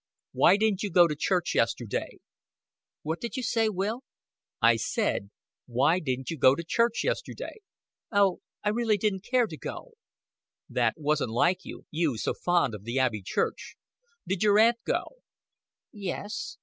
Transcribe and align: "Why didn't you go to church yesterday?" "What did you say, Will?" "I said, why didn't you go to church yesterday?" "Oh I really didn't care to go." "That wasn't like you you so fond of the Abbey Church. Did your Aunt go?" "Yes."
"Why 0.31 0.57
didn't 0.57 0.81
you 0.81 0.89
go 0.89 1.07
to 1.07 1.15
church 1.15 1.53
yesterday?" 1.53 2.17
"What 3.03 3.21
did 3.21 3.37
you 3.37 3.43
say, 3.43 3.69
Will?" 3.69 4.01
"I 4.59 4.75
said, 4.77 5.29
why 5.67 5.99
didn't 5.99 6.31
you 6.31 6.39
go 6.39 6.55
to 6.55 6.63
church 6.63 7.03
yesterday?" 7.03 7.61
"Oh 8.11 8.39
I 8.63 8.69
really 8.69 8.97
didn't 8.97 9.23
care 9.23 9.45
to 9.45 9.57
go." 9.57 9.91
"That 10.67 10.95
wasn't 10.97 11.29
like 11.29 11.65
you 11.65 11.85
you 11.91 12.17
so 12.17 12.33
fond 12.33 12.73
of 12.73 12.83
the 12.83 12.97
Abbey 12.97 13.21
Church. 13.21 13.75
Did 14.27 14.41
your 14.41 14.57
Aunt 14.57 14.77
go?" 14.85 15.17
"Yes." 15.91 16.57